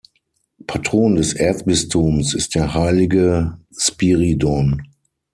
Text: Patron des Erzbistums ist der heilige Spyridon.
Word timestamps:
Patron 0.65 1.11
des 1.13 1.33
Erzbistums 1.33 2.33
ist 2.33 2.55
der 2.55 2.73
heilige 2.73 3.59
Spyridon. 3.71 4.81